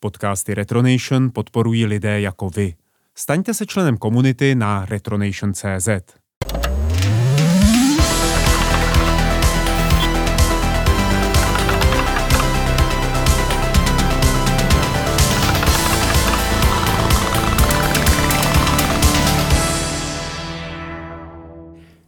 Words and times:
Podcasty 0.00 0.54
Retronation 0.54 1.30
podporují 1.34 1.86
lidé 1.86 2.20
jako 2.20 2.50
vy. 2.50 2.74
Staňte 3.14 3.54
se 3.54 3.66
členem 3.66 3.96
komunity 3.96 4.54
na 4.54 4.84
retronation.cz. 4.84 5.88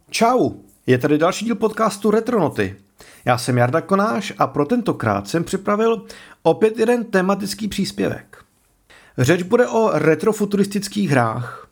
Čau, 0.09 0.49
je 0.87 0.97
tady 0.97 1.17
další 1.17 1.45
díl 1.45 1.55
podcastu 1.55 2.11
Retronoty. 2.11 2.75
Já 3.25 3.37
jsem 3.37 3.57
Jarda 3.57 3.81
Konáš 3.81 4.33
a 4.37 4.47
pro 4.47 4.65
tentokrát 4.65 5.27
jsem 5.27 5.43
připravil 5.43 6.05
opět 6.43 6.79
jeden 6.79 7.03
tematický 7.03 7.67
příspěvek. 7.67 8.37
Řeč 9.17 9.41
bude 9.43 9.67
o 9.67 9.89
retrofuturistických 9.93 11.09
hrách. 11.09 11.67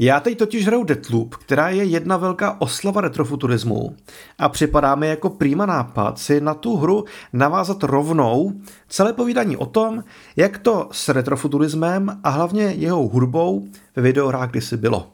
Já 0.00 0.20
teď 0.20 0.38
totiž 0.38 0.66
hraju 0.66 0.84
Deathloop, 0.84 1.34
která 1.34 1.68
je 1.68 1.84
jedna 1.84 2.16
velká 2.16 2.60
oslava 2.60 3.00
retrofuturismu 3.00 3.96
a 4.38 4.48
připadá 4.48 4.94
mi 4.94 5.08
jako 5.08 5.30
prýma 5.30 5.66
nápad 5.66 6.18
si 6.18 6.40
na 6.40 6.54
tu 6.54 6.76
hru 6.76 7.04
navázat 7.32 7.82
rovnou 7.82 8.52
celé 8.88 9.12
povídání 9.12 9.56
o 9.56 9.66
tom, 9.66 10.04
jak 10.36 10.58
to 10.58 10.88
s 10.92 11.08
retrofuturismem 11.08 12.20
a 12.24 12.30
hlavně 12.30 12.62
jeho 12.62 13.08
hudbou 13.08 13.68
ve 13.96 14.02
videohrách 14.02 14.50
kdysi 14.50 14.76
bylo. 14.76 15.12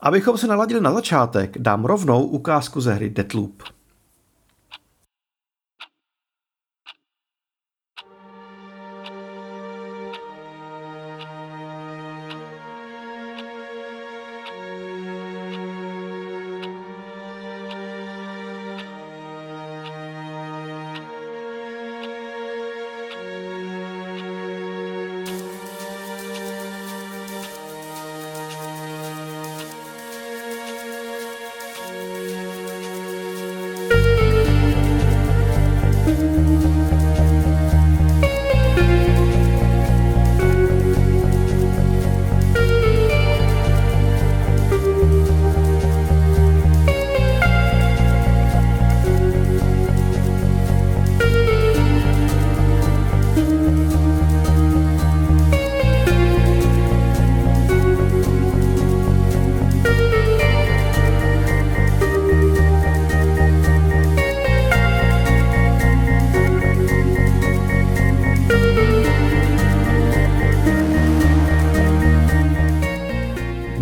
Abychom 0.00 0.38
se 0.38 0.46
naladili 0.46 0.80
na 0.80 0.92
začátek, 0.92 1.58
dám 1.58 1.84
rovnou 1.84 2.22
ukázku 2.22 2.80
ze 2.80 2.94
hry 2.94 3.10
Deathloop. 3.10 3.62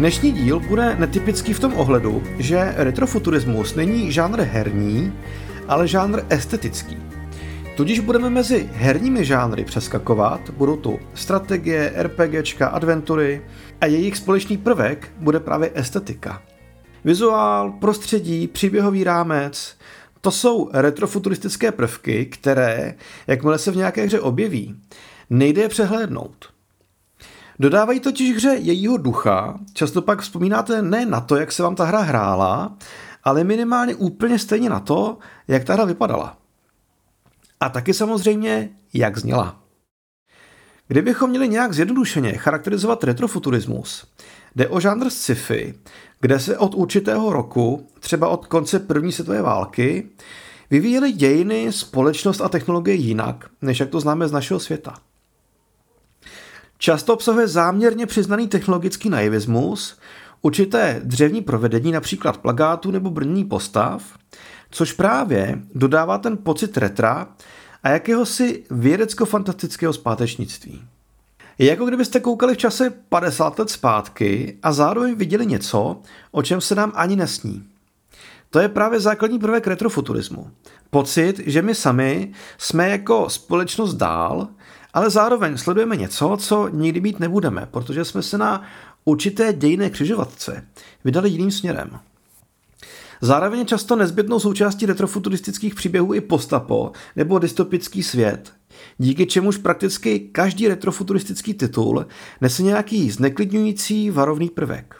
Dnešní 0.08 0.32
díl 0.32 0.60
bude 0.60 0.96
netypický 0.96 1.52
v 1.52 1.60
tom 1.60 1.74
ohledu, 1.74 2.22
že 2.38 2.74
retrofuturismus 2.76 3.74
není 3.74 4.12
žánr 4.12 4.40
herní, 4.40 5.12
ale 5.68 5.88
žánr 5.88 6.20
estetický. 6.28 6.96
Tudíž 7.76 8.00
budeme 8.00 8.30
mezi 8.30 8.70
herními 8.72 9.24
žánry 9.24 9.64
přeskakovat, 9.64 10.50
budou 10.50 10.76
tu 10.76 10.98
strategie, 11.14 11.92
RPGčka, 11.96 12.68
adventury 12.68 13.42
a 13.80 13.86
jejich 13.86 14.16
společný 14.16 14.56
prvek 14.56 15.08
bude 15.18 15.40
právě 15.40 15.70
estetika. 15.74 16.42
Vizuál, 17.04 17.72
prostředí, 17.72 18.46
příběhový 18.48 19.04
rámec, 19.04 19.76
to 20.20 20.30
jsou 20.30 20.70
retrofuturistické 20.72 21.72
prvky, 21.72 22.26
které, 22.26 22.94
jakmile 23.26 23.58
se 23.58 23.70
v 23.70 23.76
nějaké 23.76 24.04
hře 24.04 24.20
objeví, 24.20 24.76
nejde 25.30 25.62
je 25.62 25.68
přehlédnout. 25.68 26.57
Dodávají 27.60 28.00
totiž 28.00 28.36
hře 28.36 28.48
jejího 28.48 28.96
ducha, 28.96 29.58
často 29.72 30.02
pak 30.02 30.20
vzpomínáte 30.20 30.82
ne 30.82 31.06
na 31.06 31.20
to, 31.20 31.36
jak 31.36 31.52
se 31.52 31.62
vám 31.62 31.74
ta 31.74 31.84
hra 31.84 32.00
hrála, 32.00 32.76
ale 33.24 33.44
minimálně 33.44 33.94
úplně 33.94 34.38
stejně 34.38 34.70
na 34.70 34.80
to, 34.80 35.18
jak 35.48 35.64
ta 35.64 35.72
hra 35.72 35.84
vypadala. 35.84 36.38
A 37.60 37.68
taky 37.68 37.94
samozřejmě, 37.94 38.70
jak 38.94 39.18
zněla. 39.18 39.60
Kdybychom 40.88 41.30
měli 41.30 41.48
nějak 41.48 41.72
zjednodušeně 41.72 42.32
charakterizovat 42.32 43.04
retrofuturismus, 43.04 44.06
jde 44.56 44.68
o 44.68 44.80
žánr 44.80 45.10
sci-fi, 45.10 45.74
kde 46.20 46.40
se 46.40 46.58
od 46.58 46.74
určitého 46.74 47.32
roku, 47.32 47.88
třeba 48.00 48.28
od 48.28 48.46
konce 48.46 48.78
první 48.78 49.12
světové 49.12 49.42
války, 49.42 50.10
vyvíjely 50.70 51.12
dějiny, 51.12 51.72
společnost 51.72 52.40
a 52.40 52.48
technologie 52.48 52.94
jinak, 52.94 53.50
než 53.62 53.80
jak 53.80 53.88
to 53.88 54.00
známe 54.00 54.28
z 54.28 54.32
našeho 54.32 54.60
světa. 54.60 54.94
Často 56.78 57.14
obsahuje 57.14 57.48
záměrně 57.48 58.06
přiznaný 58.06 58.48
technologický 58.48 59.10
naivismus, 59.10 59.98
určité 60.42 61.00
dřevní 61.04 61.42
provedení, 61.42 61.92
například 61.92 62.36
plagátu 62.36 62.90
nebo 62.90 63.10
brnění 63.10 63.44
postav, 63.44 64.02
což 64.70 64.92
právě 64.92 65.58
dodává 65.74 66.18
ten 66.18 66.36
pocit 66.36 66.76
retra 66.76 67.28
a 67.82 67.88
jakéhosi 67.88 68.64
vědecko-fantastického 68.70 69.92
zpátečnictví. 69.92 70.82
Je 71.58 71.70
jako 71.70 71.86
kdybyste 71.86 72.20
koukali 72.20 72.54
v 72.54 72.58
čase 72.58 72.90
50 73.08 73.58
let 73.58 73.70
zpátky 73.70 74.58
a 74.62 74.72
zároveň 74.72 75.14
viděli 75.14 75.46
něco, 75.46 76.00
o 76.30 76.42
čem 76.42 76.60
se 76.60 76.74
nám 76.74 76.92
ani 76.94 77.16
nesní. 77.16 77.64
To 78.50 78.58
je 78.58 78.68
právě 78.68 79.00
základní 79.00 79.38
prvek 79.38 79.66
retrofuturismu. 79.66 80.50
Pocit, 80.90 81.38
že 81.46 81.62
my 81.62 81.74
sami 81.74 82.32
jsme 82.58 82.88
jako 82.88 83.30
společnost 83.30 83.94
dál 83.94 84.48
ale 84.98 85.10
zároveň 85.10 85.56
sledujeme 85.56 85.96
něco, 85.96 86.36
co 86.40 86.68
nikdy 86.68 87.00
být 87.00 87.20
nebudeme, 87.20 87.68
protože 87.70 88.04
jsme 88.04 88.22
se 88.22 88.38
na 88.38 88.62
určité 89.04 89.52
dějné 89.52 89.90
křižovatce 89.90 90.66
vydali 91.04 91.30
jiným 91.30 91.50
směrem. 91.50 91.90
Zároveň 93.20 93.66
často 93.66 93.96
nezbytnou 93.96 94.40
součástí 94.40 94.86
retrofuturistických 94.86 95.74
příběhů 95.74 96.14
i 96.14 96.20
postapo 96.20 96.92
nebo 97.16 97.38
dystopický 97.38 98.02
svět, 98.02 98.52
díky 98.98 99.26
čemuž 99.26 99.56
prakticky 99.56 100.20
každý 100.20 100.68
retrofuturistický 100.68 101.54
titul 101.54 102.06
nese 102.40 102.62
nějaký 102.62 103.10
zneklidňující 103.10 104.10
varovný 104.10 104.48
prvek. 104.48 104.94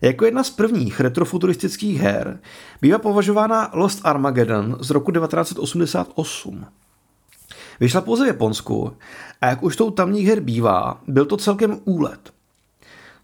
Jako 0.00 0.24
jedna 0.24 0.44
z 0.44 0.50
prvních 0.50 1.00
retrofuturistických 1.00 2.00
her 2.00 2.40
bývá 2.82 2.98
považována 2.98 3.70
Lost 3.74 4.00
Armageddon 4.04 4.76
z 4.80 4.90
roku 4.90 5.12
1988. 5.12 6.66
Vyšla 7.80 8.00
pouze 8.00 8.24
v 8.24 8.26
Japonsku 8.26 8.92
a 9.40 9.46
jak 9.46 9.62
už 9.62 9.76
tou 9.76 9.90
tamních 9.90 10.26
her 10.28 10.40
bývá, 10.40 11.00
byl 11.06 11.24
to 11.24 11.36
celkem 11.36 11.78
úlet. 11.84 12.32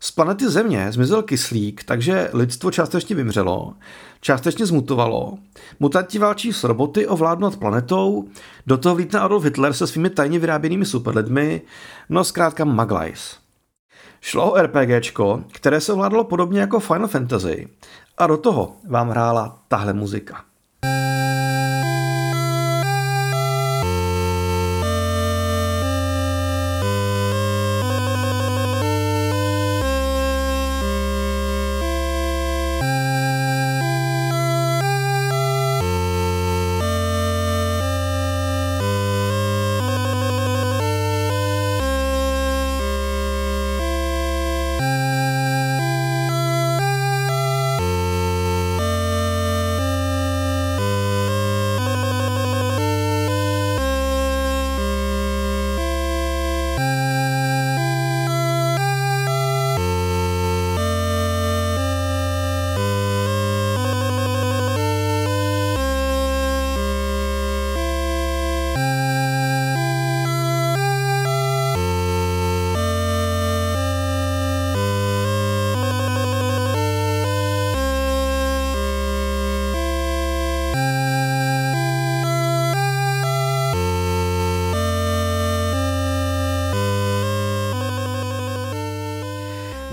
Z 0.00 0.10
planety 0.10 0.48
Země 0.48 0.92
zmizel 0.92 1.22
kyslík, 1.22 1.84
takže 1.84 2.30
lidstvo 2.32 2.70
částečně 2.70 3.16
vymřelo, 3.16 3.74
částečně 4.20 4.66
zmutovalo, 4.66 5.38
mutanti 5.80 6.18
válčí 6.18 6.52
s 6.52 6.64
roboty 6.64 7.06
ovládnout 7.06 7.56
planetou, 7.56 8.28
do 8.66 8.78
toho 8.78 8.94
vlítne 8.94 9.20
Adolf 9.20 9.44
Hitler 9.44 9.72
se 9.72 9.86
svými 9.86 10.10
tajně 10.10 10.38
vyráběnými 10.38 10.84
superlidmi, 10.84 11.62
no 12.08 12.24
zkrátka 12.24 12.64
Maglajs. 12.64 13.36
Šlo 14.20 14.52
o 14.52 14.62
RPGčko, 14.62 15.44
které 15.52 15.80
se 15.80 15.92
ovládalo 15.92 16.24
podobně 16.24 16.60
jako 16.60 16.80
Final 16.80 17.08
Fantasy 17.08 17.68
a 18.18 18.26
do 18.26 18.36
toho 18.36 18.76
vám 18.88 19.08
hrála 19.08 19.58
tahle 19.68 19.92
muzika. 19.92 20.44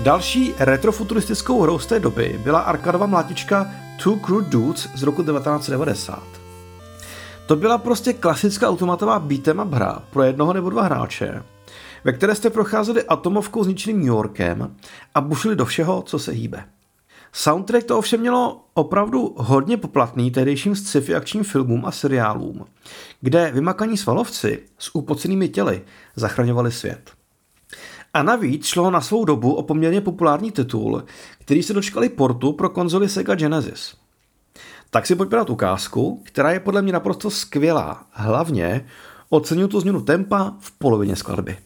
Další 0.04 0.54
retrofuturistickou 0.58 1.60
hrou 1.60 1.78
z 1.78 1.86
té 1.86 2.00
doby 2.00 2.40
byla 2.44 2.60
arkadová 2.60 3.06
mlátička 3.06 3.70
Two 4.02 4.16
Crude 4.24 4.50
Dudes 4.50 4.88
z 4.94 5.02
roku 5.02 5.22
1990. 5.22 6.22
To 7.46 7.56
byla 7.56 7.78
prostě 7.78 8.12
klasická 8.12 8.68
automatová 8.68 9.18
beat'em 9.18 9.60
up 9.60 9.72
hra 9.72 10.02
pro 10.10 10.22
jednoho 10.22 10.52
nebo 10.52 10.70
dva 10.70 10.82
hráče, 10.82 11.42
ve 12.04 12.12
které 12.12 12.34
jste 12.34 12.50
procházeli 12.50 13.02
atomovkou 13.02 13.64
zničeným 13.64 13.98
New 13.98 14.06
Yorkem 14.06 14.76
a 15.14 15.20
bušili 15.20 15.56
do 15.56 15.64
všeho, 15.64 16.02
co 16.02 16.18
se 16.18 16.32
hýbe. 16.32 16.64
Soundtrack 17.32 17.86
to 17.86 17.98
ovšem 17.98 18.20
mělo 18.20 18.64
opravdu 18.74 19.34
hodně 19.36 19.76
poplatný 19.76 20.30
tehdejším 20.30 20.76
sci-fi 20.76 21.14
akčním 21.14 21.44
filmům 21.44 21.86
a 21.86 21.90
seriálům, 21.90 22.64
kde 23.20 23.50
vymakaní 23.54 23.96
svalovci 23.96 24.62
s 24.78 24.94
upocenými 24.94 25.48
těly 25.48 25.82
zachraňovali 26.16 26.72
svět. 26.72 27.23
A 28.14 28.22
navíc 28.22 28.66
šlo 28.66 28.90
na 28.90 29.00
svou 29.00 29.24
dobu 29.24 29.54
o 29.54 29.62
poměrně 29.62 30.00
populární 30.00 30.52
titul, 30.52 31.04
který 31.38 31.62
se 31.62 31.72
dočkali 31.72 32.08
portu 32.08 32.52
pro 32.52 32.68
konzoli 32.68 33.08
Sega 33.08 33.34
Genesis. 33.34 33.96
Tak 34.90 35.06
si 35.06 35.14
pojďme 35.14 35.36
dát 35.36 35.50
ukázku, 35.50 36.22
která 36.24 36.50
je 36.50 36.60
podle 36.60 36.82
mě 36.82 36.92
naprosto 36.92 37.30
skvělá. 37.30 38.06
Hlavně 38.10 38.86
oceňuji 39.28 39.68
tu 39.68 39.80
změnu 39.80 40.02
tempa 40.02 40.54
v 40.58 40.72
polovině 40.72 41.16
skladby. 41.16 41.56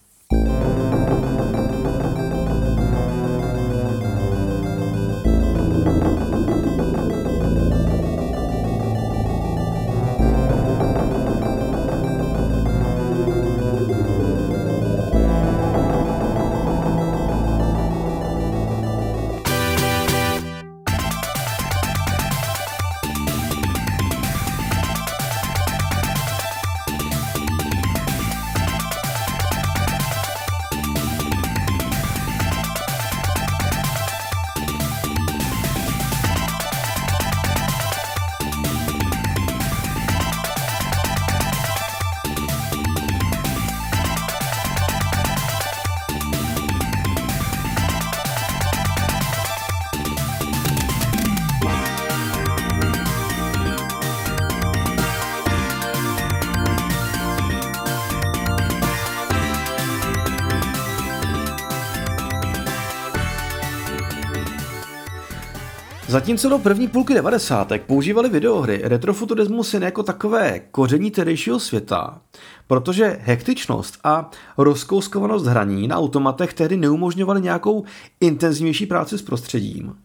Zatímco 66.09 66.49
do 66.49 66.59
první 66.59 66.87
půlky 66.87 67.13
90. 67.13 67.71
používali 67.87 68.29
videohry 68.29 68.81
retrofuturismus 68.83 69.73
jen 69.73 69.83
jako 69.83 70.03
takové 70.03 70.59
koření 70.59 71.11
tehdejšího 71.11 71.59
světa, 71.59 72.21
protože 72.67 73.19
hektičnost 73.21 73.99
a 74.03 74.31
rozkouskovanost 74.57 75.45
hraní 75.45 75.87
na 75.87 75.97
automatech 75.97 76.53
tehdy 76.53 76.77
neumožňovaly 76.77 77.41
nějakou 77.41 77.83
intenzivnější 78.21 78.85
práci 78.85 79.17
s 79.17 79.21
prostředím. 79.21 79.95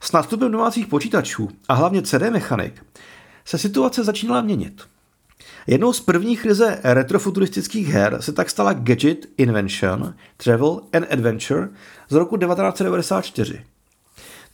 S 0.00 0.12
nástupem 0.12 0.52
domácích 0.52 0.86
počítačů 0.86 1.48
a 1.68 1.74
hlavně 1.74 2.02
CD 2.02 2.30
mechanik 2.30 2.84
se 3.44 3.58
situace 3.58 4.04
začínala 4.04 4.40
měnit. 4.40 4.82
Jednou 5.66 5.92
z 5.92 6.00
prvních 6.00 6.44
ryze 6.44 6.80
retrofuturistických 6.84 7.88
her 7.88 8.16
se 8.20 8.32
tak 8.32 8.50
stala 8.50 8.72
Gadget 8.72 9.26
Invention, 9.36 10.14
Travel 10.36 10.80
and 10.92 11.12
Adventure 11.12 11.68
z 12.08 12.14
roku 12.14 12.36
1994. 12.36 13.75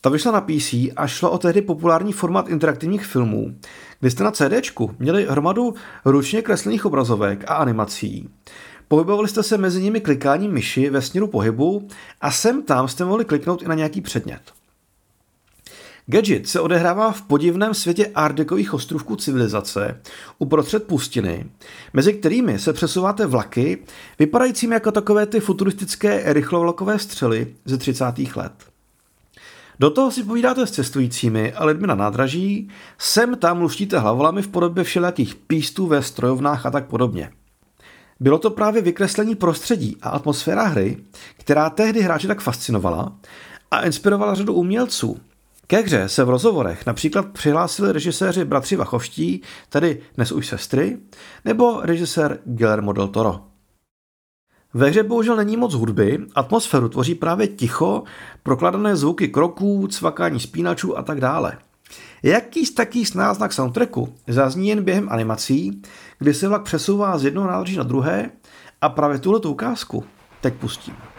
Ta 0.05 0.11
vyšla 0.11 0.33
na 0.33 0.41
PC 0.41 0.73
a 0.97 1.07
šlo 1.07 1.31
o 1.31 1.39
tehdy 1.39 1.63
populární 1.63 2.13
formát 2.13 2.49
interaktivních 2.49 3.07
filmů, 3.07 3.55
kdy 4.01 4.11
jste 4.11 4.25
na 4.25 4.31
CDčku 4.31 4.95
měli 4.99 5.27
hromadu 5.31 5.75
ručně 6.05 6.43
kreslených 6.43 6.87
obrazovek 6.87 7.45
a 7.49 7.55
animací. 7.55 8.29
Pohybovali 8.89 9.29
jste 9.29 9.43
se 9.43 9.59
mezi 9.59 9.83
nimi 9.83 10.01
klikáním 10.01 10.53
myši 10.53 10.91
ve 10.91 11.03
směru 11.03 11.27
pohybu 11.27 11.89
a 12.21 12.31
sem 12.31 12.63
tam 12.63 12.89
jste 12.89 13.05
mohli 13.05 13.25
kliknout 13.25 13.63
i 13.63 13.69
na 13.69 13.75
nějaký 13.75 14.01
předmět. 14.01 14.41
Gadget 16.07 16.49
se 16.49 16.61
odehrává 16.61 17.13
v 17.13 17.23
podivném 17.23 17.75
světě 17.75 18.07
ardekových 18.15 18.75
ostrovků 18.75 19.17
civilizace 19.17 20.01
uprostřed 20.39 20.85
pustiny, 20.85 21.51
mezi 21.93 22.13
kterými 22.13 22.59
se 22.59 22.73
přesouváte 22.73 23.27
vlaky, 23.27 23.79
vypadajícími 24.19 24.75
jako 24.75 24.93
takové 24.93 25.27
ty 25.27 25.41
futuristické 25.41 26.33
rychlovlakové 26.33 26.99
střely 26.99 27.55
ze 27.65 27.79
30. 27.79 28.05
let. 28.37 28.72
Do 29.83 29.91
toho 29.91 30.11
si 30.11 30.25
povídáte 30.25 30.67
s 30.67 30.71
cestujícími 30.71 31.53
a 31.53 31.65
lidmi 31.65 31.87
na 31.87 31.95
nádraží, 31.95 32.69
sem 32.99 33.37
tam 33.37 33.61
luštíte 33.61 33.99
hlavolami 33.99 34.43
v 34.43 34.49
podobě 34.49 34.85
všelijakých 34.85 35.35
pístů 35.35 35.87
ve 35.87 36.03
strojovnách 36.03 36.67
a 36.67 36.71
tak 36.71 36.87
podobně. 36.87 37.31
Bylo 38.21 38.39
to 38.39 38.51
právě 38.51 38.83
vykreslení 38.83 39.35
prostředí 39.35 39.97
a 40.03 40.09
atmosféra 40.09 40.63
hry, 40.63 40.97
která 41.37 41.71
tehdy 41.71 42.03
hráče 42.03 42.29
tak 42.29 42.41
fascinovala 42.41 43.13
a 43.71 43.81
inspirovala 43.81 44.35
řadu 44.35 44.55
umělců. 44.55 45.17
Ke 45.67 45.81
hře 45.81 46.09
se 46.09 46.25
v 46.25 46.31
rozhovorech 46.31 46.87
například 46.87 47.27
přihlásili 47.27 47.93
režiséři 47.93 48.45
bratři 48.45 48.77
Vachovští, 48.77 49.43
tedy 49.69 50.01
dnes 50.15 50.33
už 50.33 50.47
sestry, 50.47 50.99
nebo 51.45 51.81
režisér 51.81 52.39
Guillermo 52.45 52.93
del 52.93 53.09
Toro. 53.09 53.52
Ve 54.75 54.89
hře 54.89 55.03
bohužel 55.03 55.37
není 55.37 55.57
moc 55.57 55.75
hudby, 55.75 56.19
atmosféru 56.35 56.89
tvoří 56.89 57.15
právě 57.15 57.49
ticho, 57.49 58.03
prokladané 58.43 58.97
zvuky 58.97 59.29
kroků, 59.29 59.87
cvakání 59.87 60.41
spínačů 60.41 60.99
a 60.99 61.03
tak 61.03 61.21
dále. 61.21 61.59
Jaký 62.23 62.75
taký 62.75 63.05
náznak 63.15 63.53
soundtracku 63.53 64.15
zazní 64.29 64.69
jen 64.69 64.83
během 64.83 65.09
animací, 65.11 65.83
kdy 66.19 66.35
se 66.35 66.49
vlak 66.49 66.63
přesouvá 66.63 67.19
z 67.19 67.25
jednoho 67.25 67.49
nádrží 67.49 67.77
na 67.77 67.83
druhé 67.83 68.31
a 68.81 68.89
právě 68.89 69.19
tuhle 69.19 69.41
ukázku 69.41 70.05
teď 70.41 70.55
pustím. 70.55 71.12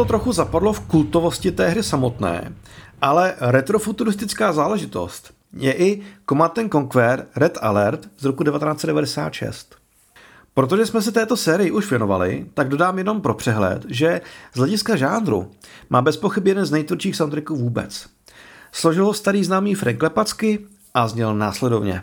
To 0.00 0.04
trochu 0.04 0.32
zapadlo 0.32 0.72
v 0.72 0.80
kultovosti 0.80 1.52
té 1.52 1.68
hry 1.68 1.82
samotné, 1.82 2.52
ale 3.02 3.34
retrofuturistická 3.40 4.52
záležitost 4.52 5.34
je 5.56 5.72
i 5.72 6.02
Command 6.28 6.58
Conquer 6.72 7.26
Red 7.36 7.58
Alert 7.60 8.08
z 8.18 8.24
roku 8.24 8.44
1996. 8.44 9.76
Protože 10.54 10.86
jsme 10.86 11.02
se 11.02 11.12
této 11.12 11.36
sérii 11.36 11.70
už 11.70 11.90
věnovali, 11.90 12.46
tak 12.54 12.68
dodám 12.68 12.98
jenom 12.98 13.20
pro 13.20 13.34
přehled, 13.34 13.84
že 13.88 14.20
z 14.54 14.58
hlediska 14.58 14.96
žánru 14.96 15.50
má 15.90 16.02
bez 16.02 16.16
pochyby 16.16 16.50
jeden 16.50 16.66
z 16.66 16.70
nejtvrdších 16.70 17.16
soundtracků 17.16 17.56
vůbec. 17.56 18.06
Složil 18.72 19.04
ho 19.04 19.14
starý 19.14 19.44
známý 19.44 19.74
Frank 19.74 20.02
Lepacky 20.02 20.66
a 20.94 21.08
zněl 21.08 21.34
následovně. 21.34 22.02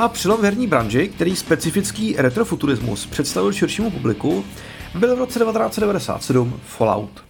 A 0.00 0.08
přelom 0.08 0.40
v 0.40 0.42
herní 0.42 0.66
branži, 0.66 1.08
který 1.08 1.36
specifický 1.36 2.14
retrofuturismus 2.18 3.06
představil 3.06 3.52
širšímu 3.52 3.90
publiku, 3.90 4.44
byl 4.98 5.16
v 5.16 5.18
roce 5.18 5.38
1997 5.38 6.60
Fallout. 6.64 7.24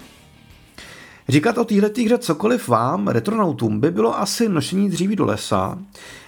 Říkat 1.28 1.58
o 1.58 1.64
této 1.64 2.02
hře 2.04 2.18
cokoliv 2.18 2.68
vám, 2.68 3.08
retronautům, 3.08 3.80
by 3.80 3.90
bylo 3.90 4.18
asi 4.18 4.48
nošení 4.48 4.90
dříví 4.90 5.16
do 5.16 5.24
lesa, 5.24 5.78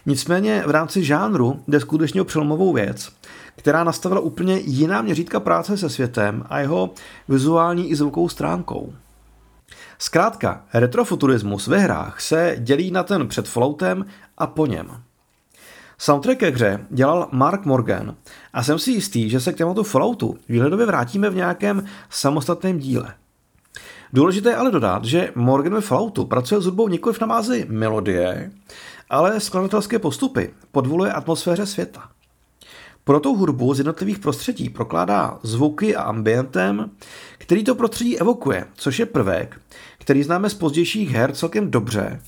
nicméně 0.07 0.63
v 0.67 0.71
rámci 0.71 1.05
žánru 1.05 1.63
jde 1.69 1.81
skutečně 1.81 2.23
o 2.23 2.25
přelomovou 2.25 2.73
věc, 2.73 3.13
která 3.57 3.85
nastavila 3.85 4.21
úplně 4.21 4.59
jiná 4.65 5.03
měřítka 5.03 5.41
práce 5.41 5.77
se 5.77 5.91
světem 5.91 6.45
a 6.49 6.59
jeho 6.59 6.91
vizuální 7.29 7.91
i 7.91 7.97
zvukovou 7.97 8.29
stránkou. 8.29 8.93
Zkrátka, 9.99 10.65
retrofuturismus 10.75 11.67
ve 11.67 11.79
hrách 11.79 12.21
se 12.21 12.57
dělí 12.59 12.91
na 12.91 13.03
ten 13.03 13.29
před 13.29 13.49
Falloutem 13.49 14.05
a 14.39 14.47
po 14.47 14.67
něm. 14.67 15.03
Soundtrack 16.05 16.39
ke 16.39 16.51
hře 16.51 16.87
dělal 16.91 17.29
Mark 17.33 17.65
Morgan 17.65 18.17
a 18.53 18.63
jsem 18.63 18.79
si 18.79 18.91
jistý, 18.91 19.31
že 19.31 19.41
se 19.41 19.53
k 19.53 19.57
tématu 19.57 19.83
Falloutu 19.83 20.39
výhledově 20.49 20.87
vrátíme 20.87 21.31
v 21.31 21.35
nějakém 21.35 21.85
samostatném 22.11 22.79
díle. 22.79 23.15
Důležité 24.13 24.49
je 24.49 24.57
ale 24.57 24.71
dodat, 24.71 25.05
že 25.05 25.33
Morgan 25.35 25.75
ve 25.75 25.81
Falloutu 25.81 26.25
pracuje 26.25 26.61
s 26.61 26.65
hudbou 26.65 26.89
nikoliv 26.89 27.21
na 27.21 27.27
bázi 27.27 27.67
melodie, 27.69 28.53
ale 29.11 29.41
skladatelské 29.41 29.99
postupy, 29.99 30.55
podvoluje 30.73 31.13
atmosféře 31.13 31.67
světa. 31.67 32.09
Pro 33.05 33.21
tu 33.21 33.35
hudbu 33.35 33.75
z 33.75 33.79
jednotlivých 33.79 34.19
prostředí 34.19 34.71
prokládá 34.71 35.39
zvuky 35.43 35.97
a 35.97 36.03
ambientem, 36.03 36.91
který 37.39 37.65
to 37.65 37.75
prostředí 37.75 38.19
evokuje, 38.19 38.65
což 38.75 38.99
je 38.99 39.07
prvek, 39.07 39.61
který 39.99 40.23
známe 40.23 40.51
z 40.51 40.55
pozdějších 40.55 41.11
her 41.11 41.33
celkem 41.33 41.71
dobře 41.71 42.21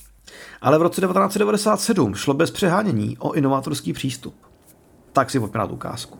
ale 0.64 0.78
v 0.78 0.82
roce 0.82 1.00
1997 1.00 2.14
šlo 2.14 2.34
bez 2.34 2.50
přehánění 2.50 3.16
o 3.18 3.32
inovátorský 3.32 3.92
přístup. 3.92 4.34
Tak 5.12 5.30
si 5.30 5.40
pojďme 5.40 5.58
na 5.58 5.64
ukázku. 5.64 6.18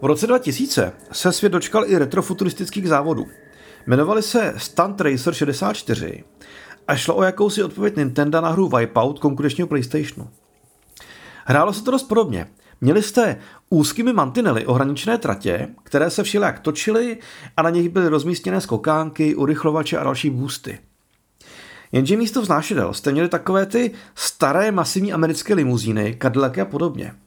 V 0.00 0.04
roce 0.04 0.26
2000 0.26 0.92
se 1.12 1.32
svět 1.32 1.52
dočkal 1.52 1.84
i 1.86 1.98
retrofuturistických 1.98 2.88
závodů. 2.88 3.26
Jmenovali 3.86 4.22
se 4.22 4.54
Stunt 4.56 5.00
Racer 5.00 5.34
64 5.34 6.24
a 6.88 6.96
šlo 6.96 7.16
o 7.16 7.22
jakousi 7.22 7.62
odpověď 7.62 7.96
Nintendo 7.96 8.40
na 8.40 8.48
hru 8.48 8.68
Wipeout 8.68 9.18
konkurenčního 9.18 9.68
PlayStationu. 9.68 10.30
Hrálo 11.44 11.72
se 11.72 11.84
to 11.84 11.90
dost 11.90 12.02
podobně. 12.02 12.46
Měli 12.80 13.02
jste 13.02 13.38
úzkými 13.70 14.12
mantinely 14.12 14.66
ohraničené 14.66 15.18
tratě, 15.18 15.68
které 15.82 16.10
se 16.10 16.22
všelijak 16.22 16.60
točily 16.60 17.18
a 17.56 17.62
na 17.62 17.70
nich 17.70 17.88
byly 17.88 18.08
rozmístěné 18.08 18.60
skokánky, 18.60 19.34
urychlovače 19.34 19.98
a 19.98 20.04
další 20.04 20.30
boosty. 20.30 20.78
Jenže 21.92 22.16
místo 22.16 22.42
vznášedel 22.42 22.94
jste 22.94 23.12
měli 23.12 23.28
takové 23.28 23.66
ty 23.66 23.90
staré 24.14 24.72
masivní 24.72 25.12
americké 25.12 25.54
limuzíny, 25.54 26.18
Cadillac 26.22 26.58
a 26.58 26.64
podobně– 26.64 27.12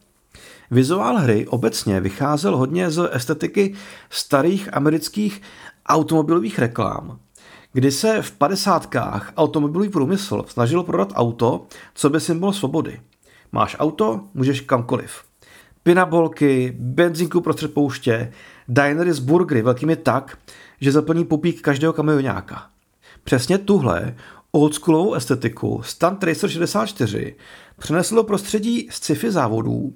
Vizuál 0.72 1.16
hry 1.16 1.46
obecně 1.46 2.00
vycházel 2.00 2.56
hodně 2.56 2.90
z 2.90 3.10
estetiky 3.12 3.74
starých 4.10 4.74
amerických 4.74 5.42
automobilových 5.86 6.58
reklám, 6.58 7.18
kdy 7.72 7.90
se 7.90 8.22
v 8.22 8.32
padesátkách 8.32 9.32
automobilový 9.36 9.88
průmysl 9.88 10.44
snažil 10.48 10.82
prodat 10.82 11.12
auto, 11.14 11.66
co 11.94 12.10
by 12.10 12.20
symbol 12.20 12.52
svobody. 12.52 13.00
Máš 13.52 13.76
auto, 13.78 14.20
můžeš 14.34 14.60
kamkoliv. 14.60 15.22
Pinabolky, 15.82 16.76
benzínku 16.78 17.40
prostřed 17.40 17.74
pouště, 17.74 18.32
dinery 18.68 19.12
s 19.12 19.18
burgery 19.18 19.62
velkými 19.62 19.96
tak, 19.96 20.38
že 20.80 20.92
zaplní 20.92 21.24
pupík 21.24 21.60
každého 21.60 21.92
kamionáka. 21.92 22.66
Přesně 23.24 23.58
tuhle 23.58 24.14
oldschoolovou 24.52 25.14
estetiku 25.14 25.82
Stunt 25.82 26.24
Racer 26.24 26.50
64 26.50 27.36
přenesl 27.78 28.14
do 28.14 28.22
prostředí 28.22 28.88
sci-fi 28.90 29.30
závodů 29.30 29.92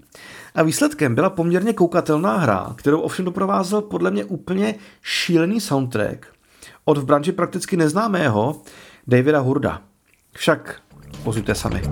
a 0.55 0.63
výsledkem 0.63 1.15
byla 1.15 1.31
poměrně 1.31 1.73
koukatelná 1.73 2.37
hra, 2.37 2.75
kterou 2.77 3.01
ovšem 3.01 3.25
doprovázel 3.25 3.83
podle 3.83 4.11
mě 4.11 4.25
úplně 4.25 4.75
šílený 5.03 5.61
soundtrack 5.61 6.27
od 6.85 6.99
v 6.99 7.05
branži 7.05 7.33
prakticky 7.33 7.77
neznámého 7.77 8.63
Davida 9.07 9.41
Hurda. 9.41 9.83
Však 10.33 10.81
pozujte 11.25 11.55
sami. 11.55 11.83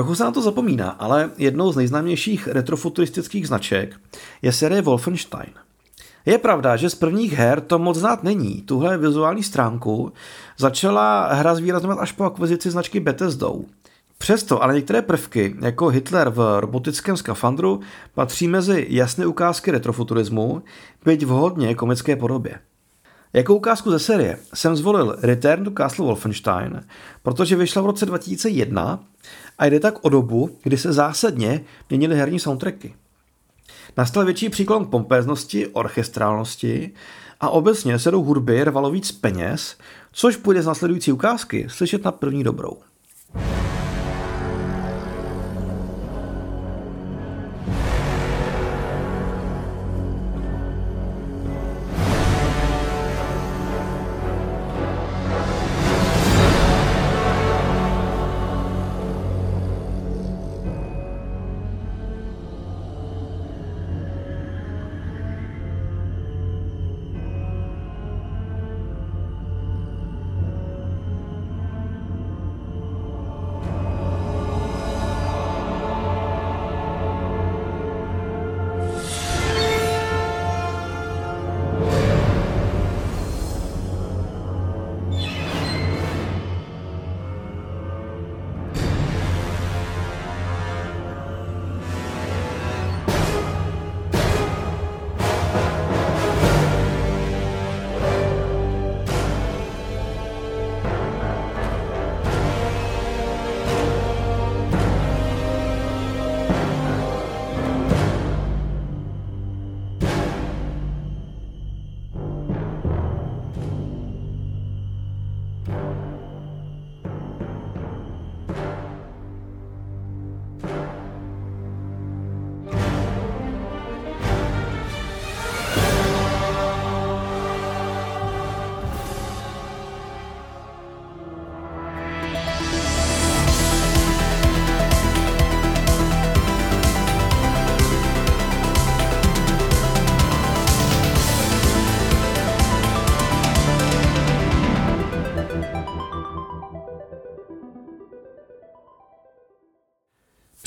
Trochu 0.00 0.14
se 0.14 0.24
na 0.24 0.30
to 0.30 0.42
zapomíná, 0.42 0.90
ale 0.90 1.30
jednou 1.38 1.72
z 1.72 1.76
nejznámějších 1.76 2.48
retrofuturistických 2.48 3.46
značek 3.46 4.00
je 4.42 4.52
série 4.52 4.82
Wolfenstein. 4.82 5.52
Je 6.26 6.38
pravda, 6.38 6.76
že 6.76 6.90
z 6.90 6.94
prvních 6.94 7.32
her 7.32 7.60
to 7.60 7.78
moc 7.78 7.96
znát 7.96 8.22
není. 8.22 8.62
Tuhle 8.62 8.98
vizuální 8.98 9.42
stránku 9.42 10.12
začala 10.58 11.34
hra 11.34 11.54
zvýrazňovat 11.54 11.98
až 11.98 12.12
po 12.12 12.24
akvizici 12.24 12.70
značky 12.70 13.00
Bethesda. 13.00 13.48
Přesto 14.18 14.62
ale 14.62 14.74
některé 14.74 15.02
prvky, 15.02 15.56
jako 15.60 15.88
Hitler 15.88 16.30
v 16.30 16.60
robotickém 16.60 17.16
skafandru, 17.16 17.80
patří 18.14 18.48
mezi 18.48 18.86
jasné 18.88 19.26
ukázky 19.26 19.70
retrofuturismu, 19.70 20.62
byť 21.04 21.24
v 21.24 21.28
hodně 21.28 21.74
komické 21.74 22.16
podobě. 22.16 22.58
Jako 23.32 23.54
ukázku 23.54 23.90
ze 23.90 23.98
série 23.98 24.38
jsem 24.54 24.76
zvolil 24.76 25.16
Return 25.22 25.64
to 25.64 25.70
Castle 25.70 26.04
Wolfenstein, 26.04 26.80
protože 27.22 27.56
vyšla 27.56 27.82
v 27.82 27.86
roce 27.86 28.06
2001 28.06 29.04
a 29.60 29.66
jde 29.66 29.80
tak 29.80 30.04
o 30.04 30.08
dobu, 30.08 30.58
kdy 30.62 30.76
se 30.78 30.92
zásadně 30.92 31.64
měnily 31.90 32.16
herní 32.16 32.40
soundtracky. 32.40 32.94
Nastal 33.96 34.24
větší 34.24 34.48
příklon 34.48 34.86
k 34.86 34.90
pompéznosti, 34.90 35.66
orchestrálnosti 35.66 36.90
a 37.40 37.50
obecně 37.50 37.98
se 37.98 38.10
do 38.10 38.20
hudby 38.20 38.64
rvalo 38.64 38.90
víc 38.90 39.12
peněz, 39.12 39.76
což 40.12 40.36
půjde 40.36 40.62
z 40.62 40.66
následující 40.66 41.12
ukázky 41.12 41.66
slyšet 41.68 42.04
na 42.04 42.12
první 42.12 42.44
dobrou. 42.44 42.78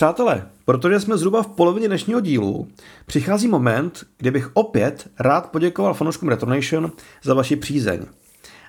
Přátelé, 0.03 0.47
protože 0.65 0.99
jsme 0.99 1.17
zhruba 1.17 1.43
v 1.43 1.47
polovině 1.47 1.87
dnešního 1.87 2.19
dílu, 2.19 2.67
přichází 3.05 3.47
moment, 3.47 4.05
kdy 4.17 4.31
bych 4.31 4.51
opět 4.53 5.09
rád 5.19 5.51
poděkoval 5.51 5.93
fanouškům 5.93 6.29
Retronation 6.29 6.91
za 7.23 7.33
vaši 7.33 7.55
přízeň. 7.55 8.05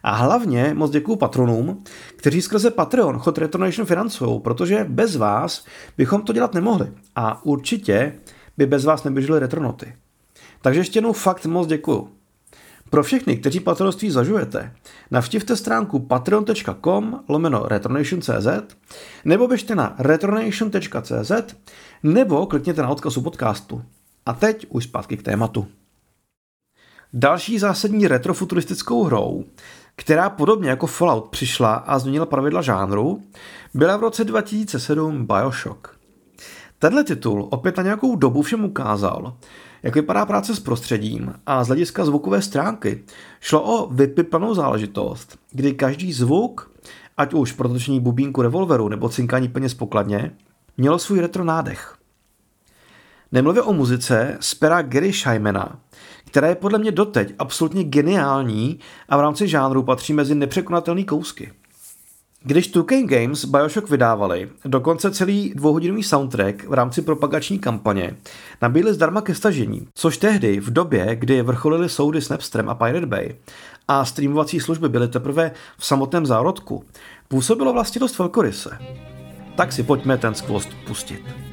A 0.03 0.15
hlavně 0.15 0.75
moc 0.75 0.91
děkuju 0.91 1.17
patronům, 1.17 1.85
kteří 2.17 2.43
skrze 2.43 2.71
Patreon 2.71 3.19
chod 3.19 3.39
Retronation 3.39 3.87
financují, 3.87 4.41
protože 4.41 4.87
bez 4.89 5.17
vás 5.17 5.67
bychom 5.99 6.23
to 6.23 6.33
dělat 6.33 6.55
nemohli. 6.55 6.93
A 7.17 7.45
určitě 7.45 8.13
by 8.57 8.67
bez 8.67 8.85
vás 8.85 9.05
neběžely 9.05 9.39
retronoty. 9.39 9.95
Takže 10.63 10.81
ještě 10.81 10.97
jednou 10.97 11.13
fakt 11.13 11.47
moc 11.47 11.69
děkuju. 11.69 12.09
Pro 12.91 13.03
všechny, 13.03 13.37
kteří 13.37 13.61
patronství 13.61 14.11
zažujete, 14.11 14.73
navštivte 15.11 15.57
stránku 15.57 15.99
patreon.com 15.99 17.21
lomeno 17.29 17.63
retronation.cz 17.69 18.77
nebo 19.25 19.49
běžte 19.49 19.75
na 19.75 19.95
retronation.cz 19.99 21.33
nebo 22.03 22.47
klikněte 22.47 22.83
na 22.83 22.89
odkaz 22.89 23.17
u 23.17 23.23
podcastu. 23.23 23.83
A 24.27 24.33
teď 24.33 24.67
už 24.69 24.85
zpátky 24.85 25.17
k 25.17 25.23
tématu. 25.23 25.67
Další 27.13 27.59
zásadní 27.59 28.09
retrofuturistickou 28.09 29.05
hrou, 29.05 29.45
která 29.97 30.31
podobně 30.31 30.71
jako 30.71 30.87
Fallout 30.87 31.29
přišla 31.29 31.75
a 31.75 31.99
změnila 31.99 32.27
pravidla 32.27 32.63
žánru, 32.63 33.23
byla 33.75 33.97
v 33.97 34.01
roce 34.01 34.25
2007 34.25 35.27
Bioshock. 35.27 35.89
Tenhle 36.79 37.05
titul 37.05 37.49
opět 37.51 37.77
na 37.77 37.83
nějakou 37.83 38.17
dobu 38.17 38.43
všem 38.43 38.65
ukázal, 38.65 39.37
jak 39.85 39.95
vypadá 39.95 40.27
práce 40.27 40.55
s 40.55 40.61
prostředím 40.61 41.35
a 41.47 41.65
z 41.65 41.67
hlediska 41.67 42.05
zvukové 42.05 42.43
stránky 42.43 43.05
šlo 43.41 43.63
o 43.63 43.95
vypipanou 43.95 44.55
záležitost, 44.55 45.39
kdy 45.53 45.73
každý 45.73 46.13
zvuk, 46.13 46.71
ať 47.17 47.35
už 47.35 47.53
protočení 47.53 48.01
bubínku 48.01 48.43
revolveru 48.43 48.89
nebo 48.89 49.09
cinkání 49.09 49.49
peněz 49.49 49.75
pokladně, 49.75 50.31
mělo 50.77 50.99
svůj 50.99 51.21
retro 51.21 51.45
nádech. 51.45 51.97
Nemluvě 53.33 53.63
o 53.63 53.73
muzice 53.73 54.39
z 54.41 54.55
pera 54.55 54.83
Gary 54.83 55.13
Schymana, 55.13 55.79
která 56.25 56.49
je 56.49 56.55
podle 56.55 56.79
mě 56.79 56.93
doteď 56.93 57.35
absolutně 57.39 57.85
geniální 57.85 58.79
a 59.09 59.17
v 59.17 59.21
rámci 59.21 59.49
žánru 59.49 59.83
patří 59.83 60.13
mezi 60.13 60.35
nepřekonatelné 60.35 61.05
kousky. 61.05 61.53
Když 62.47 62.75
2K 62.75 63.07
Games 63.07 63.45
Bioshock 63.45 63.91
vydávali, 63.91 64.49
dokonce 64.65 65.11
celý 65.11 65.53
dvouhodinový 65.55 66.03
soundtrack 66.03 66.65
v 66.65 66.73
rámci 66.73 67.03
propagační 67.03 67.59
kampaně 67.59 68.17
nabídli 68.63 68.95
zdarma 68.95 69.21
ke 69.21 69.35
stažení, 69.35 69.89
což 69.95 70.19
tehdy, 70.19 70.61
v 70.61 70.71
době, 70.71 71.17
kdy 71.17 71.43
vrcholily 71.43 71.89
soudy 71.89 72.23
s 72.23 72.29
Napsterem 72.29 72.69
a 72.69 72.75
Pirate 72.75 73.07
Bay 73.07 73.35
a 73.89 74.05
streamovací 74.05 74.61
služby 74.61 74.89
byly 74.89 75.09
teprve 75.09 75.51
v 75.79 75.87
samotném 75.87 76.27
zárodku, 76.27 76.85
působilo 77.29 77.73
vlastně 77.73 77.99
dost 77.99 78.19
velkoryse. 78.19 78.79
Tak 79.57 79.73
si 79.73 79.83
pojďme 79.83 80.19
ten 80.19 80.35
skvost 80.35 80.69
pustit. 80.87 81.44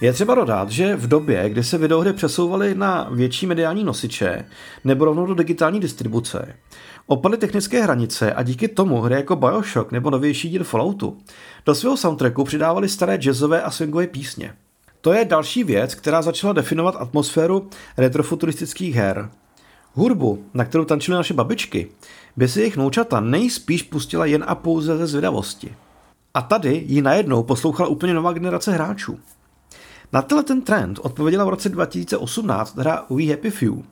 Je 0.00 0.12
třeba 0.12 0.34
dodat, 0.34 0.70
že 0.70 0.96
v 0.96 1.06
době, 1.06 1.50
kdy 1.50 1.64
se 1.64 1.78
videohry 1.78 2.12
přesouvaly 2.12 2.74
na 2.74 3.08
větší 3.12 3.46
mediální 3.46 3.84
nosiče 3.84 4.44
nebo 4.84 5.04
rovnou 5.04 5.26
do 5.26 5.34
digitální 5.34 5.80
distribuce, 5.80 6.56
opadly 7.06 7.36
technické 7.36 7.82
hranice 7.82 8.32
a 8.32 8.42
díky 8.42 8.68
tomu 8.68 9.00
hry 9.00 9.14
jako 9.14 9.36
Bioshock 9.36 9.92
nebo 9.92 10.10
novější 10.10 10.50
díl 10.50 10.64
Falloutu 10.64 11.18
do 11.66 11.74
svého 11.74 11.96
soundtracku 11.96 12.44
přidávali 12.44 12.88
staré 12.88 13.18
jazzové 13.18 13.62
a 13.62 13.70
swingové 13.70 14.06
písně. 14.06 14.54
To 15.00 15.12
je 15.12 15.24
další 15.24 15.64
věc, 15.64 15.94
která 15.94 16.22
začala 16.22 16.52
definovat 16.52 16.96
atmosféru 16.98 17.68
retrofuturistických 17.96 18.94
her. 18.94 19.30
Hudbu, 19.92 20.44
na 20.54 20.64
kterou 20.64 20.84
tančily 20.84 21.16
naše 21.16 21.34
babičky, 21.34 21.88
by 22.36 22.48
si 22.48 22.60
jejich 22.60 22.76
noučata 22.76 23.20
nejspíš 23.20 23.82
pustila 23.82 24.26
jen 24.26 24.44
a 24.46 24.54
pouze 24.54 24.96
ze 24.96 25.06
zvědavosti. 25.06 25.74
A 26.34 26.42
tady 26.42 26.84
ji 26.86 27.02
najednou 27.02 27.42
poslouchala 27.42 27.88
úplně 27.88 28.14
nová 28.14 28.32
generace 28.32 28.72
hráčů. 28.72 29.18
Na 30.12 30.22
tenhle 30.22 30.44
ten 30.44 30.62
trend 30.62 30.98
odpověděla 31.02 31.44
v 31.44 31.48
roce 31.48 31.68
2018 31.68 32.76
hra 32.76 33.04
We 33.10 33.24
Happy 33.24 33.50
Few, 33.50 33.82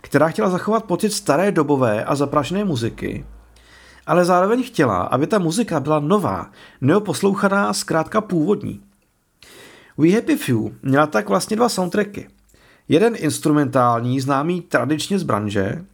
která 0.00 0.28
chtěla 0.28 0.50
zachovat 0.50 0.84
pocit 0.84 1.12
staré 1.12 1.52
dobové 1.52 2.04
a 2.04 2.14
zaprašené 2.14 2.64
muziky, 2.64 3.24
ale 4.06 4.24
zároveň 4.24 4.64
chtěla, 4.64 5.02
aby 5.02 5.26
ta 5.26 5.38
muzika 5.38 5.80
byla 5.80 6.00
nová, 6.00 6.50
neoposlouchaná, 6.80 7.72
zkrátka 7.72 8.20
původní. 8.20 8.82
We 9.98 10.10
Happy 10.10 10.36
Few 10.36 10.58
měla 10.82 11.06
tak 11.06 11.28
vlastně 11.28 11.56
dva 11.56 11.68
soundtracky. 11.68 12.28
Jeden 12.88 13.14
instrumentální, 13.16 14.20
známý 14.20 14.60
tradičně 14.60 15.18
z 15.18 15.22
branže, 15.22 15.84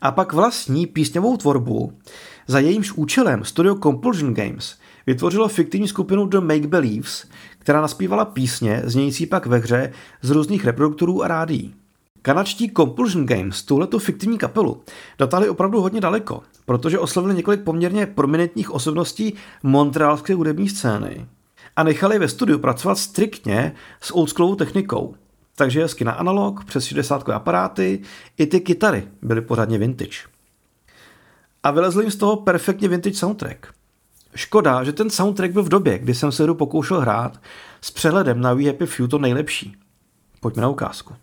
a 0.00 0.10
pak 0.10 0.32
vlastní 0.32 0.86
písňovou 0.86 1.36
tvorbu, 1.36 1.92
za 2.46 2.58
jejímž 2.58 2.92
účelem 2.92 3.44
studio 3.44 3.74
Compulsion 3.74 4.34
Games 4.34 4.76
vytvořilo 5.06 5.48
fiktivní 5.48 5.88
skupinu 5.88 6.26
The 6.26 6.40
Make 6.40 6.66
Believes, 6.66 7.26
která 7.66 7.80
naspívala 7.80 8.24
písně, 8.24 8.82
znějící 8.84 9.26
pak 9.26 9.46
ve 9.46 9.58
hře 9.58 9.92
z 10.22 10.30
různých 10.30 10.64
reproduktorů 10.64 11.22
a 11.22 11.28
rádií. 11.28 11.74
Kanačtí 12.22 12.72
Compulsion 12.76 13.26
Games 13.26 13.62
tuhletu 13.62 13.98
fiktivní 13.98 14.38
kapelu 14.38 14.82
dotáhli 15.18 15.48
opravdu 15.48 15.80
hodně 15.80 16.00
daleko, 16.00 16.42
protože 16.64 16.98
oslovili 16.98 17.34
několik 17.34 17.60
poměrně 17.60 18.06
prominentních 18.06 18.70
osobností 18.70 19.34
montrealské 19.62 20.34
hudební 20.34 20.68
scény 20.68 21.26
a 21.76 21.82
nechali 21.82 22.18
ve 22.18 22.28
studiu 22.28 22.58
pracovat 22.58 22.98
striktně 22.98 23.74
s 24.00 24.14
oldschoolovou 24.14 24.54
technikou. 24.54 25.14
Takže 25.56 25.82
hezky 25.82 26.04
na 26.04 26.12
analog, 26.12 26.64
přes 26.64 26.84
60 26.84 27.28
aparáty, 27.28 28.02
i 28.38 28.46
ty 28.46 28.60
kytary 28.60 29.08
byly 29.22 29.40
pořádně 29.40 29.78
vintage. 29.78 30.18
A 31.62 31.70
vylezl 31.70 32.00
jim 32.00 32.10
z 32.10 32.16
toho 32.16 32.36
perfektně 32.36 32.88
vintage 32.88 33.16
soundtrack. 33.16 33.75
Škoda, 34.36 34.84
že 34.84 34.92
ten 34.92 35.10
soundtrack 35.10 35.52
byl 35.52 35.62
v 35.62 35.68
době, 35.68 35.98
kdy 35.98 36.14
jsem 36.14 36.32
se 36.32 36.42
hru 36.42 36.54
pokoušel 36.54 37.00
hrát, 37.00 37.40
s 37.80 37.90
přehledem 37.90 38.40
na 38.40 38.54
We 38.54 38.64
Happy 38.64 38.86
Few 38.86 39.08
to 39.08 39.18
nejlepší. 39.18 39.76
Pojďme 40.40 40.62
na 40.62 40.68
ukázku. 40.68 41.14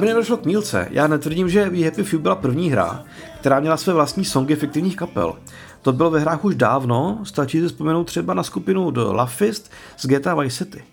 Aby 0.00 0.06
nedošlo 0.06 0.36
k 0.36 0.46
mílce, 0.46 0.88
já 0.90 1.06
netvrdím, 1.06 1.48
že 1.48 1.64
Happy 1.84 2.02
Few 2.02 2.20
byla 2.20 2.34
první 2.34 2.70
hra, 2.70 3.04
která 3.40 3.60
měla 3.60 3.76
své 3.76 3.92
vlastní 3.92 4.24
songy 4.24 4.56
fiktivních 4.56 4.96
kapel. 4.96 5.36
To 5.82 5.92
bylo 5.92 6.10
ve 6.10 6.20
hrách 6.20 6.44
už 6.44 6.54
dávno, 6.54 7.20
stačí 7.24 7.60
si 7.60 7.66
vzpomenout 7.66 8.04
třeba 8.04 8.34
na 8.34 8.42
skupinu 8.42 8.90
The 8.90 9.00
Love 9.00 9.26
Fist 9.26 9.70
z 9.98 10.06
GTA 10.06 10.34
Vice 10.34 10.64
City. 10.64 10.84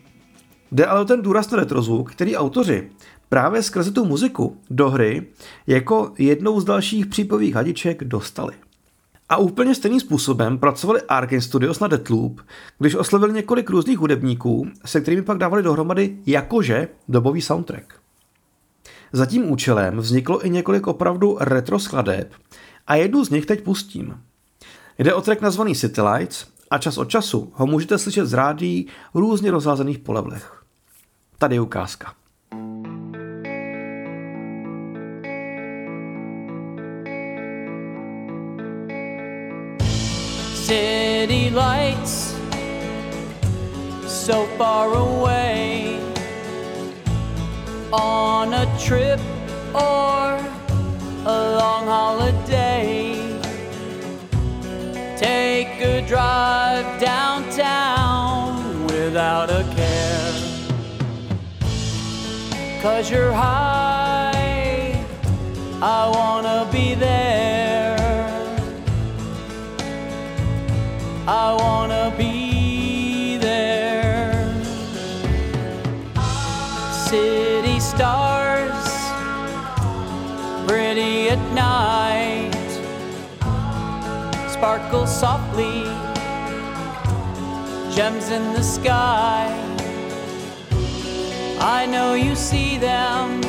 Jde 0.72 0.86
ale 0.86 1.02
o 1.02 1.06
ten 1.06 1.22
důraz 1.22 1.52
na 1.52 1.58
retrozvuk, 1.58 2.12
který 2.12 2.38
autoři 2.38 2.90
právě 3.30 3.64
skrze 3.64 3.92
tu 3.92 4.06
muziku 4.06 4.58
do 4.70 4.90
hry 4.90 5.28
jako 5.68 6.14
jednou 6.18 6.60
z 6.60 6.66
dalších 6.66 7.06
přípových 7.06 7.56
hadiček 7.56 8.04
dostali. 8.04 8.54
A 9.30 9.38
úplně 9.38 9.76
stejným 9.76 10.00
způsobem 10.00 10.58
pracovali 10.58 11.02
Arkane 11.02 11.42
Studios 11.42 11.80
na 11.80 11.88
Deathloop, 11.88 12.42
když 12.80 12.96
oslovili 12.96 13.34
několik 13.34 13.70
různých 13.70 13.98
hudebníků, 14.00 14.68
se 14.86 15.02
kterými 15.02 15.22
pak 15.22 15.38
dávali 15.38 15.64
dohromady 15.64 16.18
jakože 16.26 16.88
dobový 17.08 17.42
soundtrack. 17.42 18.07
Za 19.14 19.26
tím 19.26 19.52
účelem 19.52 19.98
vzniklo 19.98 20.46
i 20.46 20.50
několik 20.50 20.88
opravdu 20.88 21.38
retro 21.40 21.80
skladeb 21.80 22.34
a 22.88 22.96
jednu 22.96 23.26
z 23.26 23.30
nich 23.30 23.46
teď 23.46 23.64
pustím. 23.64 24.22
Jde 24.98 25.14
o 25.14 25.22
track 25.22 25.42
nazvaný 25.42 25.76
City 25.76 26.02
Lights 26.02 26.46
a 26.72 26.78
čas 26.78 26.98
od 26.98 27.10
času 27.10 27.52
ho 27.54 27.68
můžete 27.68 27.98
slyšet 27.98 28.26
z 28.26 28.34
rádí 28.34 28.88
různě 29.14 29.52
rozházených 29.52 30.00
polevlech. 30.00 30.64
Tady 31.38 31.56
je 31.56 31.62
ukázka. 31.62 32.14
City 40.66 41.52
lights 41.56 42.36
so 44.08 44.58
far 44.58 44.90
away 44.98 45.57
on 47.92 48.54
a 48.54 48.66
trip 48.80 49.20
or 49.74 50.38
a 51.26 51.56
long 51.60 51.86
holiday. 51.86 53.16
Take 55.18 55.82
a 55.82 56.06
drive 56.06 57.00
downtown 57.00 58.86
without 58.88 59.50
a 59.50 59.64
care. 59.76 60.18
Cause 62.82 63.10
you're 63.10 63.32
high, 63.32 65.04
I 65.82 66.10
wanna 66.10 66.70
be 66.72 66.94
there. 66.94 67.98
I 71.28 71.54
wanna 71.54 72.14
be 72.18 72.27
sparkle 84.78 85.08
softly, 85.08 85.84
gems 87.96 88.30
in 88.30 88.54
the 88.54 88.62
sky. 88.62 89.48
I 91.60 91.88
know 91.88 92.14
you 92.14 92.36
see 92.36 92.78
them, 92.78 93.42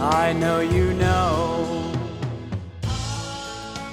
I 0.00 0.34
know 0.34 0.60
you 0.60 0.92
know 0.92 1.66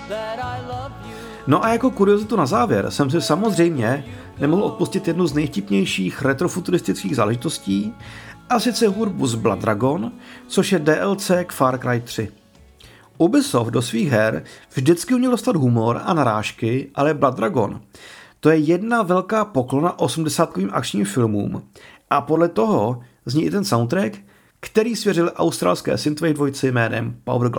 that 0.09 0.39
I 0.39 0.59
love 0.67 0.91
you. 1.09 1.15
No 1.47 1.63
a 1.63 1.69
jako 1.69 1.91
kuriozitu 1.91 2.35
na 2.35 2.45
závěr 2.45 2.91
jsem 2.91 3.09
si 3.09 3.21
samozřejmě 3.21 4.05
nemohl 4.39 4.63
odpustit 4.63 5.07
jednu 5.07 5.27
z 5.27 5.33
nejvtipnějších 5.33 6.21
retrofuturistických 6.21 7.15
záležitostí, 7.15 7.93
a 8.49 8.59
sice 8.59 8.87
hudbu 8.87 9.27
z 9.27 9.35
Blood 9.35 9.59
Dragon, 9.59 10.11
což 10.47 10.71
je 10.71 10.79
DLC 10.79 11.31
k 11.43 11.51
Far 11.51 11.77
Cry 11.77 12.01
3. 12.01 12.40
Ubisoft 13.21 13.71
do 13.71 13.81
svých 13.81 14.09
her 14.09 14.43
vždycky 14.73 15.13
uměl 15.13 15.31
dostat 15.31 15.55
humor 15.55 16.01
a 16.03 16.13
narážky, 16.13 16.89
ale 16.95 17.13
Blood 17.13 17.35
Dragon. 17.35 17.81
To 18.39 18.49
je 18.49 18.57
jedna 18.57 19.03
velká 19.03 19.45
poklona 19.45 19.99
80 19.99 20.57
akčním 20.71 21.05
filmům. 21.05 21.63
A 22.09 22.21
podle 22.21 22.49
toho 22.49 23.01
zní 23.25 23.43
i 23.43 23.51
ten 23.51 23.65
soundtrack, 23.65 24.17
který 24.59 24.95
svěřil 24.95 25.31
australské 25.35 25.97
synthwave 25.97 26.33
dvojci 26.33 26.71
jménem 26.71 27.15
Power 27.23 27.51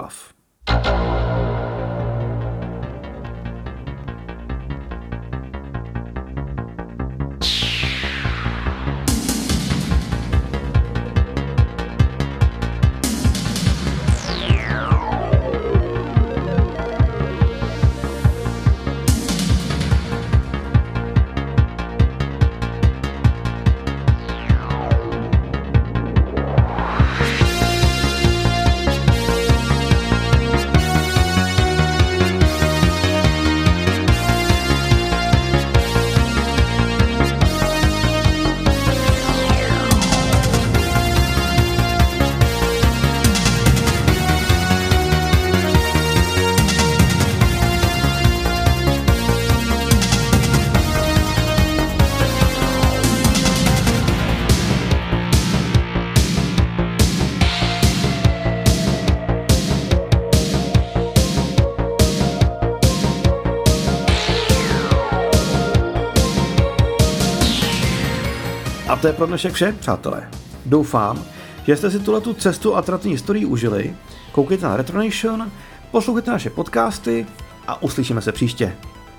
to 69.02 69.08
je 69.08 69.12
pro 69.12 69.26
dnešek 69.26 69.52
vše, 69.52 69.74
přátelé. 69.80 70.28
Doufám, 70.66 71.24
že 71.66 71.76
jste 71.76 71.90
si 71.90 71.98
tuhle 71.98 72.20
tu 72.20 72.34
cestu 72.34 72.76
a 72.76 72.82
tratní 72.82 73.12
historii 73.12 73.44
užili. 73.44 73.96
Koukejte 74.32 74.66
na 74.66 74.76
Retronation, 74.76 75.50
poslouchejte 75.90 76.30
naše 76.30 76.50
podcasty 76.50 77.26
a 77.66 77.82
uslyšíme 77.82 78.20
se 78.20 78.32
příště. 78.32 78.76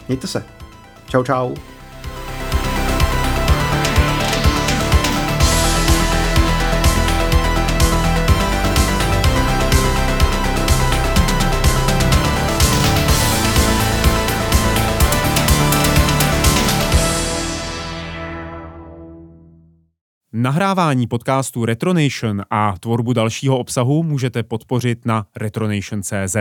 Mějte 0.08 0.28
se. 0.28 0.46
Čau, 1.10 1.24
čau. 1.24 1.56
Nahrávání 20.36 21.08
podcastu 21.08 21.66
Retronation 21.66 22.42
a 22.50 22.76
tvorbu 22.80 23.14
dalšího 23.14 23.58
obsahu 23.58 24.04
můžete 24.04 24.44
podpořit 24.44 25.06
na 25.06 25.26
retronation.cz. 25.36 26.36